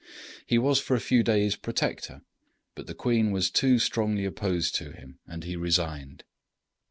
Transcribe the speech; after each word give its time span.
He 0.47 0.57
was 0.57 0.79
for 0.79 0.95
a 0.95 0.99
few 0.99 1.21
days 1.21 1.55
Protector, 1.55 2.23
but 2.73 2.87
the 2.87 2.95
queen 2.95 3.29
was 3.29 3.51
too 3.51 3.77
strongly 3.77 4.25
opposed 4.25 4.73
to 4.77 4.91
him, 4.91 5.19
and 5.27 5.43
he 5.43 5.55
resigned. 5.55 6.23